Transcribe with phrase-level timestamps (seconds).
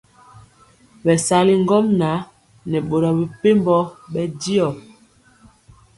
[1.03, 2.19] Bɛsali ŋgomnaŋ
[2.69, 3.77] nɛ boro mepempɔ
[4.11, 4.67] bɛndiɔ.